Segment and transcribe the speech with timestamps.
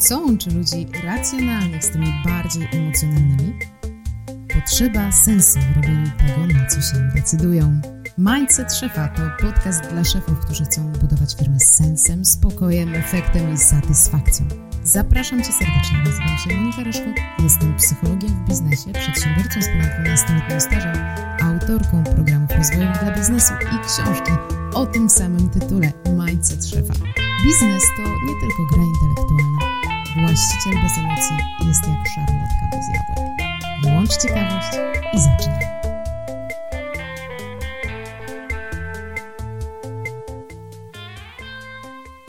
[0.00, 3.58] Co łączy ludzi racjonalnych z tymi bardziej emocjonalnymi?
[4.54, 7.80] Potrzeba sensu w robieniu tego, na co się decydują.
[8.18, 13.58] Mindset Szefa to podcast dla szefów, którzy chcą budować firmy z sensem, spokojem, efektem i
[13.58, 14.46] satysfakcją.
[14.84, 15.98] Zapraszam Cię serdecznie.
[16.04, 17.10] Nazywam się Monika Ryszko.
[17.42, 20.96] Jestem psychologiem w biznesie, przedsiębiorcą z ponad 12-letnim stażem,
[21.42, 24.32] autorką programów rozwojowych dla biznesu i książki
[24.74, 26.94] o tym samym tytule Mindset Szefa.
[27.44, 29.69] Biznes to nie tylko gra intelektualna.
[30.16, 31.36] Właściciel bez emocji
[31.68, 33.52] jest jak szarlotka bez jabłek.
[33.82, 34.78] Włącz ciekawość
[35.12, 35.66] i zaczynaj.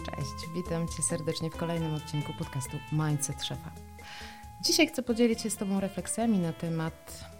[0.05, 3.71] Cześć, witam Cię serdecznie w kolejnym odcinku podcastu Mindset Szefa.
[4.62, 7.30] Dzisiaj chcę podzielić się z Tobą refleksjami na temat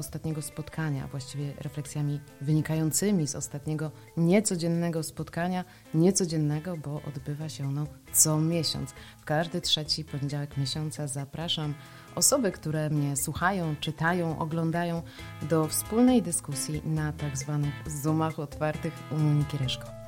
[0.00, 8.40] ostatniego spotkania, właściwie refleksjami wynikającymi z ostatniego niecodziennego spotkania, niecodziennego, bo odbywa się ono co
[8.40, 8.90] miesiąc.
[9.20, 11.74] W każdy trzeci poniedziałek miesiąca zapraszam
[12.14, 15.02] osoby, które mnie słuchają, czytają, oglądają
[15.42, 19.99] do wspólnej dyskusji na tak zwanych Zoomach otwartych u Moniki Ryszko.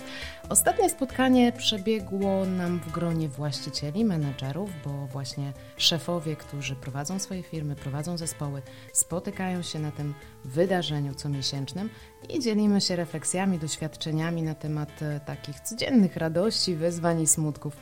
[0.48, 7.76] Ostatnie spotkanie przebiegło nam w gronie właścicieli, menedżerów, bo właśnie szefowie, którzy prowadzą swoje firmy,
[7.76, 10.14] prowadzą zespoły, spotykają się na tym
[10.44, 11.90] wydarzeniu comiesięcznym
[12.28, 17.76] i dzielimy się refleksjami, doświadczeniami na temat e, takich codziennych radości, wyzwań i smutków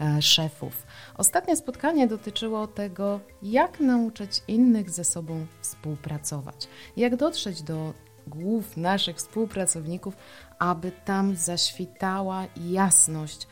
[0.00, 0.86] e, szefów.
[1.16, 7.92] Ostatnie spotkanie dotyczyło tego, jak nauczyć innych ze sobą współpracować, jak dotrzeć do
[8.26, 10.16] głów naszych współpracowników,
[10.58, 13.46] aby tam zaświtała jasność,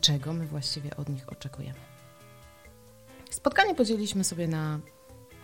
[0.00, 1.78] czego my właściwie od nich oczekujemy.
[3.30, 4.80] Spotkanie podzieliliśmy sobie na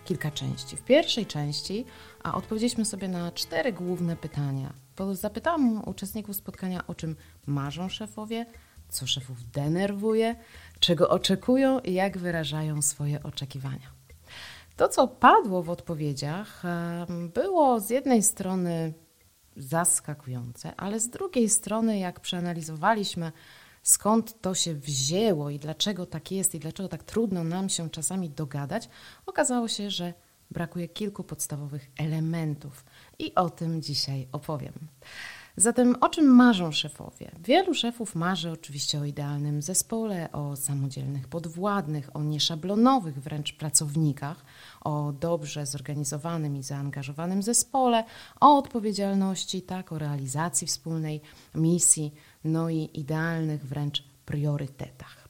[0.05, 0.77] kilka części.
[0.77, 1.84] W pierwszej części
[2.22, 4.72] a odpowiedzieliśmy sobie na cztery główne pytania.
[5.12, 8.46] Zapytałam uczestników spotkania, o czym marzą szefowie,
[8.88, 10.36] co szefów denerwuje,
[10.80, 14.02] czego oczekują i jak wyrażają swoje oczekiwania.
[14.77, 16.62] To, co padło w odpowiedziach,
[17.34, 18.92] było z jednej strony
[19.56, 23.32] zaskakujące, ale z drugiej strony, jak przeanalizowaliśmy,
[23.82, 28.30] skąd to się wzięło i dlaczego tak jest i dlaczego tak trudno nam się czasami
[28.30, 28.88] dogadać,
[29.27, 30.14] okazało się, że
[30.50, 32.84] brakuje kilku podstawowych elementów
[33.18, 34.72] i o tym dzisiaj opowiem.
[35.57, 37.30] Zatem o czym marzą szefowie?
[37.45, 44.45] Wielu szefów marzy oczywiście o idealnym zespole, o samodzielnych podwładnych, o nieszablonowych wręcz pracownikach,
[44.80, 48.05] o dobrze zorganizowanym i zaangażowanym zespole,
[48.41, 51.20] o odpowiedzialności, tak, o realizacji wspólnej
[51.55, 52.14] misji,
[52.45, 55.29] no i idealnych wręcz priorytetach.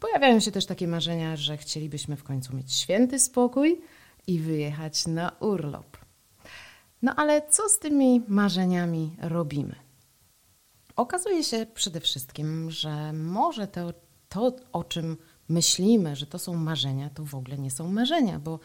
[0.00, 3.80] Pojawiają się też takie marzenia, że chcielibyśmy w końcu mieć święty spokój
[4.26, 5.99] i wyjechać na urlop.
[7.02, 9.74] No ale co z tymi marzeniami robimy?
[10.96, 13.92] Okazuje się przede wszystkim, że może to,
[14.28, 15.16] to, o czym
[15.48, 18.58] myślimy, że to są marzenia, to w ogóle nie są marzenia, bo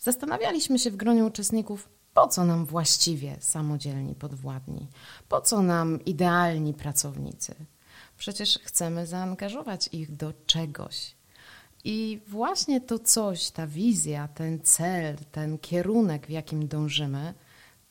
[0.00, 4.88] zastanawialiśmy się w gronie uczestników, po co nam właściwie samodzielni podwładni,
[5.28, 7.54] po co nam idealni pracownicy.
[8.18, 11.14] Przecież chcemy zaangażować ich do czegoś.
[11.84, 17.34] I właśnie to coś, ta wizja, ten cel, ten kierunek, w jakim dążymy,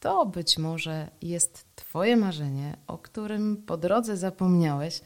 [0.04, 5.02] to być może jest Twoje marzenie, o którym po drodze zapomniałeś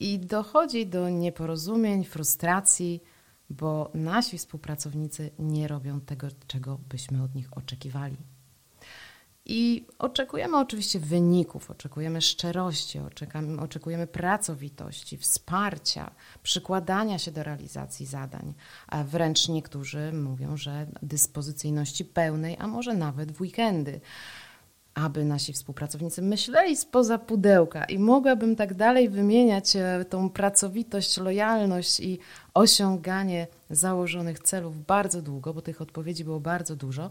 [0.00, 3.02] i dochodzi do nieporozumień, frustracji,
[3.50, 8.16] bo nasi współpracownicy nie robią tego, czego byśmy od nich oczekiwali.
[9.50, 16.10] I oczekujemy oczywiście wyników, oczekujemy szczerości, oczekujemy, oczekujemy pracowitości, wsparcia,
[16.42, 18.54] przykładania się do realizacji zadań.
[18.86, 24.00] A wręcz niektórzy mówią, że dyspozycyjności pełnej, a może nawet w weekendy
[25.04, 32.00] aby nasi współpracownicy myśleli spoza pudełka i mogłabym tak dalej wymieniać e, tą pracowitość, lojalność
[32.00, 32.18] i
[32.54, 37.10] osiąganie założonych celów bardzo długo, bo tych odpowiedzi było bardzo dużo.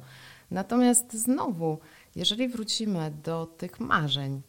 [0.51, 1.77] Natomiast znowu,
[2.17, 4.41] jeżeli wrócimy do tych marzeń,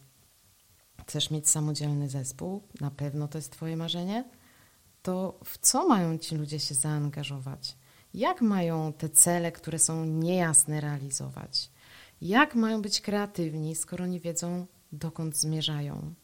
[1.07, 4.25] chcesz mieć samodzielny zespół, na pewno to jest Twoje marzenie,
[5.03, 7.77] to w co mają ci ludzie się zaangażować?
[8.15, 11.71] Jak mają te cele, które są niejasne, realizować?
[12.21, 16.15] Jak mają być kreatywni, skoro nie wiedzą, dokąd zmierzają?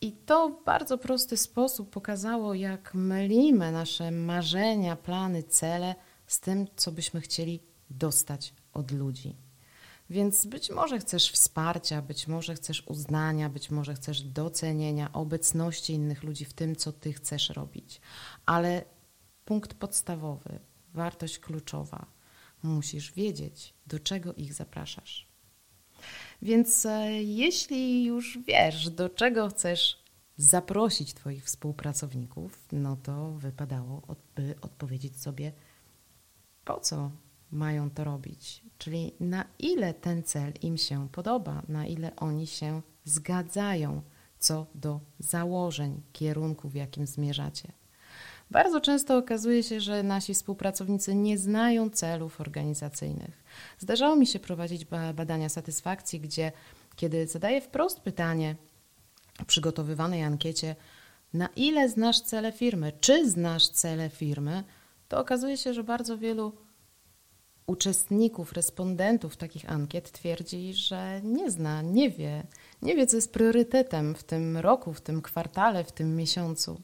[0.00, 5.94] I to w bardzo prosty sposób pokazało, jak mylimy nasze marzenia, plany, cele
[6.26, 9.41] z tym, co byśmy chcieli dostać od ludzi.
[10.12, 16.22] Więc być może chcesz wsparcia, być może chcesz uznania, być może chcesz docenienia, obecności innych
[16.22, 18.00] ludzi w tym, co ty chcesz robić.
[18.46, 18.84] Ale
[19.44, 20.58] punkt podstawowy,
[20.94, 22.06] wartość kluczowa,
[22.62, 25.28] musisz wiedzieć, do czego ich zapraszasz.
[26.42, 30.04] Więc e, jeśli już wiesz, do czego chcesz
[30.36, 34.02] zaprosić Twoich współpracowników, no to wypadało,
[34.34, 35.52] by odpowiedzieć sobie,
[36.64, 37.10] po co
[37.52, 42.82] mają to robić, czyli na ile ten cel im się podoba, na ile oni się
[43.04, 44.02] zgadzają
[44.38, 47.72] co do założeń, kierunku, w jakim zmierzacie.
[48.50, 53.44] Bardzo często okazuje się, że nasi współpracownicy nie znają celów organizacyjnych.
[53.78, 54.84] Zdarzało mi się prowadzić
[55.14, 56.52] badania satysfakcji, gdzie
[56.96, 58.56] kiedy zadaję wprost pytanie
[59.38, 60.76] w przygotowywanej ankiecie,
[61.32, 64.64] na ile znasz cele firmy, czy znasz cele firmy,
[65.08, 66.52] to okazuje się, że bardzo wielu
[67.66, 72.42] uczestników, respondentów takich ankiet twierdzi, że nie zna, nie wie,
[72.82, 76.80] nie wie, co jest priorytetem w tym roku, w tym kwartale, w tym miesiącu.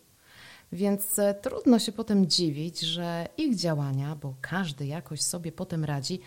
[0.73, 6.21] Więc e, trudno się potem dziwić, że ich działania, bo każdy jakoś sobie potem radzi,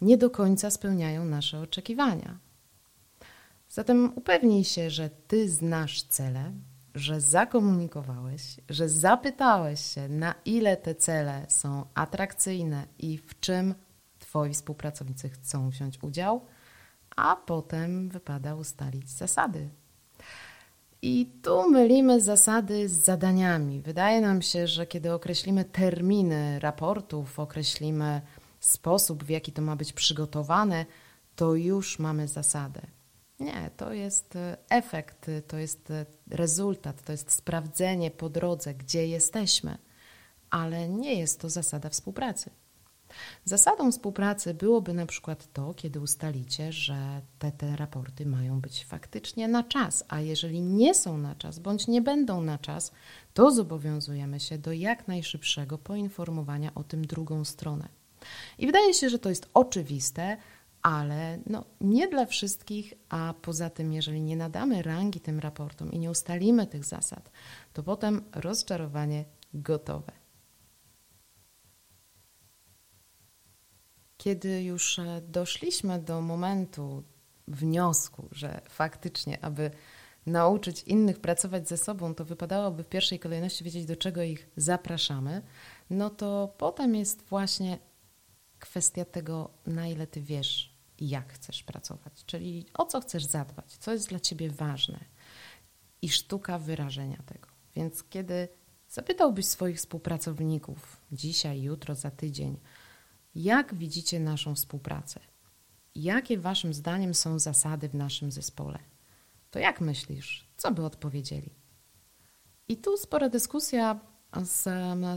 [0.00, 2.38] nie do końca spełniają nasze oczekiwania.
[3.68, 6.52] Zatem upewnij się, że ty znasz cele,
[6.94, 13.74] że zakomunikowałeś, że zapytałeś się, na ile te cele są atrakcyjne i w czym
[14.34, 16.40] twoi współpracownicy chcą wziąć udział,
[17.16, 19.68] a potem wypada ustalić zasady.
[21.02, 23.80] I tu mylimy zasady z zadaniami.
[23.80, 28.20] Wydaje nam się, że kiedy określimy terminy raportów, określimy
[28.60, 30.86] sposób, w jaki to ma być przygotowane,
[31.36, 32.80] to już mamy zasadę.
[33.40, 39.06] Nie, to jest e, efekt, to jest e, rezultat, to jest sprawdzenie po drodze, gdzie
[39.06, 39.78] jesteśmy,
[40.50, 42.50] ale nie jest to zasada współpracy.
[43.44, 49.48] Zasadą współpracy byłoby na przykład to, kiedy ustalicie, że te, te raporty mają być faktycznie
[49.48, 52.92] na czas, a jeżeli nie są na czas bądź nie będą na czas,
[53.34, 57.88] to zobowiązujemy się do jak najszybszego poinformowania o tym drugą stronę.
[58.58, 60.36] I wydaje się, że to jest oczywiste,
[60.82, 65.98] ale no, nie dla wszystkich, a poza tym, jeżeli nie nadamy rangi tym raportom i
[65.98, 67.30] nie ustalimy tych zasad,
[67.72, 69.24] to potem rozczarowanie
[69.54, 70.23] gotowe.
[74.24, 77.02] Kiedy już e, doszliśmy do momentu
[77.48, 79.70] wniosku, że faktycznie, aby
[80.26, 85.42] nauczyć innych pracować ze sobą, to wypadałoby w pierwszej kolejności wiedzieć, do czego ich zapraszamy,
[85.90, 87.78] no to potem jest właśnie
[88.58, 93.92] kwestia tego, na ile ty wiesz, jak chcesz pracować, czyli o co chcesz zadbać, co
[93.92, 95.04] jest dla ciebie ważne
[96.02, 97.48] i sztuka wyrażenia tego.
[97.76, 98.48] Więc kiedy
[98.88, 102.56] zapytałbyś swoich współpracowników dzisiaj, jutro, za tydzień,
[103.34, 105.20] jak widzicie naszą współpracę?
[105.94, 108.78] Jakie Waszym zdaniem są zasady w naszym zespole?
[109.50, 111.50] To jak myślisz, co by odpowiedzieli?
[112.68, 114.00] I tu spora dyskusja
[114.42, 114.68] z,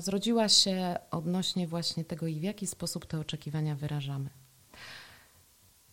[0.03, 4.29] zrodziła się odnośnie właśnie tego w jaki sposób te oczekiwania wyrażamy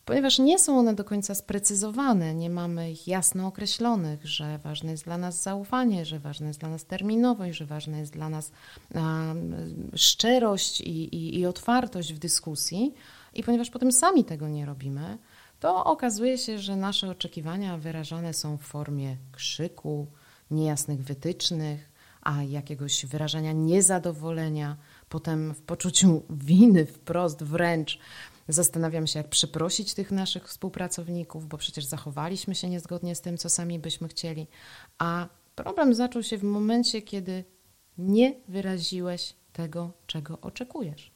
[0.04, 5.04] ponieważ nie są one do końca sprecyzowane, nie mamy ich jasno określonych, że ważne jest
[5.04, 8.52] dla nas zaufanie, że ważna jest dla nas terminowość, że ważna jest dla nas
[8.94, 9.54] um,
[9.96, 12.94] szczerość i, i, i otwartość w dyskusji,
[13.34, 15.18] i ponieważ potem sami tego nie robimy,
[15.60, 20.06] to okazuje się, że nasze oczekiwania wyrażane są w formie krzyku,
[20.50, 21.90] niejasnych wytycznych,
[22.22, 24.76] a jakiegoś wyrażania niezadowolenia,
[25.08, 27.98] potem w poczuciu winy wprost wręcz
[28.48, 33.50] Zastanawiam się, jak przeprosić tych naszych współpracowników, bo przecież zachowaliśmy się niezgodnie z tym, co
[33.50, 34.46] sami byśmy chcieli.
[34.98, 37.44] A problem zaczął się w momencie, kiedy
[37.98, 41.12] nie wyraziłeś tego, czego oczekujesz.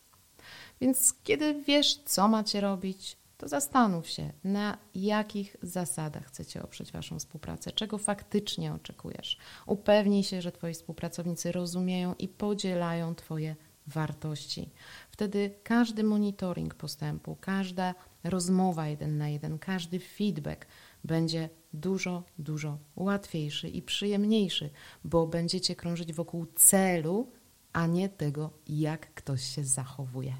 [0.80, 7.18] Więc kiedy wiesz, co macie robić, to zastanów się, na jakich zasadach chcecie oprzeć Waszą
[7.18, 9.38] współpracę, czego faktycznie oczekujesz.
[9.66, 13.56] Upewnij się, że Twoi współpracownicy rozumieją i podzielają Twoje
[13.88, 14.70] wartości.
[15.10, 20.66] Wtedy każdy monitoring postępu, każda rozmowa jeden na jeden, każdy feedback
[21.04, 24.70] będzie dużo, dużo łatwiejszy i przyjemniejszy,
[25.04, 27.32] bo będziecie krążyć wokół celu,
[27.72, 30.34] a nie tego, jak ktoś się zachowuje.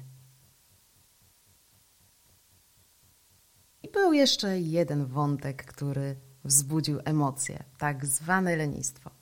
[3.83, 9.18] I był jeszcze jeden wątek, który wzbudził emocje, tak zwane lenistwo.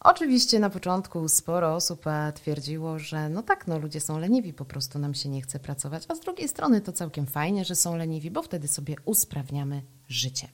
[0.00, 4.64] Oczywiście na początku sporo osób e, twierdziło, że no tak, no ludzie są leniwi, po
[4.64, 7.96] prostu nam się nie chce pracować, a z drugiej strony to całkiem fajnie, że są
[7.96, 10.48] leniwi, bo wtedy sobie usprawniamy życie.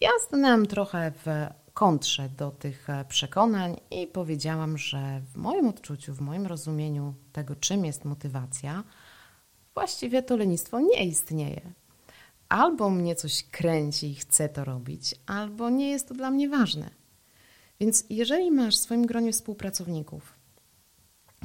[0.00, 1.26] Ja stanęłam trochę w
[1.74, 7.56] kontrze do tych e, przekonań i powiedziałam, że w moim odczuciu, w moim rozumieniu tego,
[7.56, 8.84] czym jest motywacja,
[9.74, 11.60] właściwie to lenistwo nie istnieje.
[12.48, 16.90] Albo mnie coś kręci i chcę to robić, albo nie jest to dla mnie ważne.
[17.80, 20.34] Więc jeżeli masz w swoim gronie współpracowników,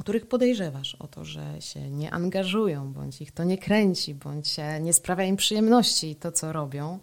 [0.00, 4.92] których podejrzewasz o to, że się nie angażują, bądź ich to nie kręci, bądź nie
[4.92, 6.98] sprawia im przyjemności to, co robią,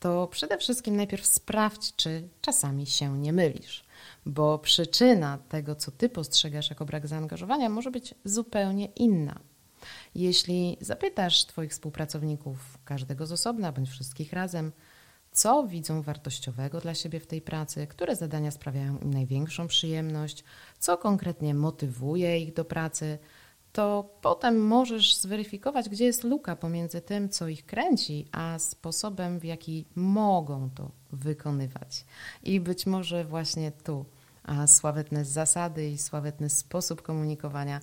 [0.00, 3.84] to przede wszystkim najpierw sprawdź, czy czasami się nie mylisz,
[4.26, 9.40] bo przyczyna tego, co ty postrzegasz jako brak zaangażowania, może być zupełnie inna.
[10.14, 14.72] Jeśli zapytasz Twoich współpracowników, każdego z osobna bądź wszystkich razem,
[15.32, 20.44] co widzą wartościowego dla siebie w tej pracy, które zadania sprawiają im największą przyjemność,
[20.78, 23.18] co konkretnie motywuje ich do pracy,
[23.72, 29.44] to potem możesz zweryfikować, gdzie jest luka pomiędzy tym, co ich kręci, a sposobem, w
[29.44, 32.04] jaki mogą to wykonywać.
[32.42, 34.04] I być może właśnie tu
[34.48, 37.80] a sławetne zasady i sławetny sposób komunikowania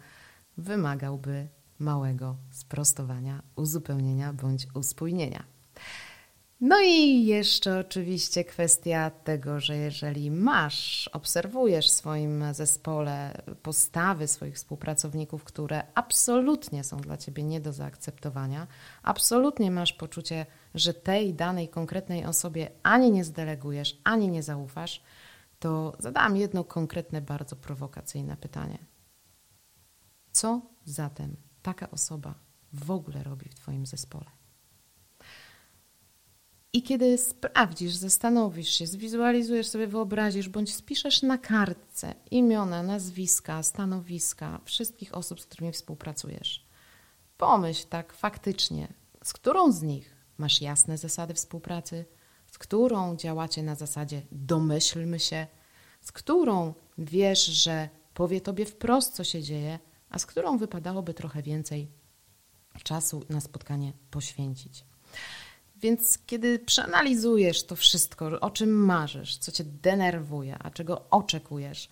[0.57, 1.47] wymagałby
[1.79, 5.43] małego sprostowania, uzupełnienia bądź uspójnienia.
[6.61, 14.55] No i jeszcze oczywiście kwestia tego, że jeżeli masz, obserwujesz w swoim zespole postawy swoich
[14.55, 18.67] współpracowników, które absolutnie są dla ciebie nie do zaakceptowania,
[19.03, 20.45] absolutnie masz poczucie,
[20.75, 25.01] że tej danej konkretnej osobie ani nie zdelegujesz, ani nie zaufasz,
[25.59, 28.77] to zadam jedno konkretne, bardzo prowokacyjne pytanie.
[30.31, 32.33] Co zatem taka osoba
[32.73, 34.44] w ogóle robi w Twoim zespole?
[36.75, 44.61] I kiedy sprawdzisz, zastanowisz się, zwizualizujesz sobie, wyobrazisz, bądź spiszesz na kartce imiona, nazwiska, stanowiska
[44.65, 46.65] wszystkich osób, z którymi współpracujesz,
[47.37, 52.05] pomyśl tak faktycznie, z którą z nich masz jasne zasady współpracy,
[52.51, 55.47] z którą działacie na zasadzie domyślmy się,
[56.01, 59.79] z którą wiesz, że powie tobie wprost, co się dzieje,
[60.09, 61.91] a z którą wypadałoby trochę więcej
[62.83, 64.85] czasu na spotkanie poświęcić.
[65.85, 71.89] Więc kiedy przeanalizujesz to wszystko, o czym marzysz, co cię denerwuje, a czego oczekujesz,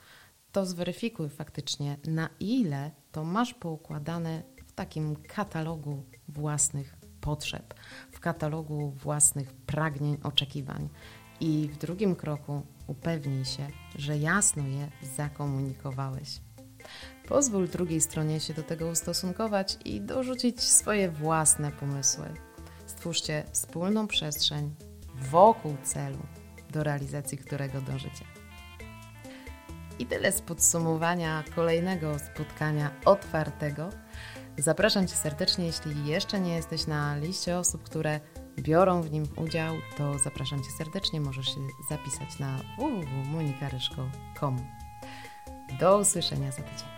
[0.51, 7.73] to zweryfikuj faktycznie, na ile to masz poukładane w takim katalogu własnych potrzeb,
[8.11, 10.89] w katalogu własnych pragnień, oczekiwań.
[11.39, 16.41] I w drugim kroku upewnij się, że jasno je zakomunikowałeś.
[17.27, 22.52] Pozwól drugiej stronie się do tego ustosunkować i dorzucić swoje własne pomysły.
[23.03, 24.75] Stwórzcie wspólną przestrzeń
[25.15, 26.17] wokół celu,
[26.69, 28.25] do realizacji którego dążycie.
[29.99, 33.89] I tyle z podsumowania kolejnego spotkania otwartego.
[34.57, 38.19] Zapraszam Cię serdecznie, jeśli jeszcze nie jesteś na liście osób, które
[38.59, 41.21] biorą w nim udział, to zapraszam Cię serdecznie.
[41.21, 44.57] Możesz się zapisać na www.monikaryszko.com.
[45.79, 46.92] Do usłyszenia za tydzień.